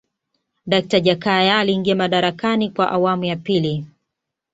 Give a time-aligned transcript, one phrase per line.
[0.67, 3.85] dakta jakaya aliingia madarakani kwa awamu ya pili